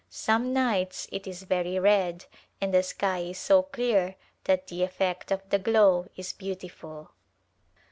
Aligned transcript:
Some 0.09 0.51
nights 0.51 1.07
it 1.11 1.27
is 1.27 1.43
very 1.43 1.77
red 1.77 2.25
and 2.59 2.73
the 2.73 2.81
sky 2.81 3.19
is 3.19 3.37
so 3.37 3.61
clear 3.61 4.15
that 4.45 4.65
the 4.65 4.81
effect 4.81 5.29
of 5.31 5.47
the 5.51 5.59
glow 5.59 6.07
is 6.15 6.33
beautiful. 6.33 7.11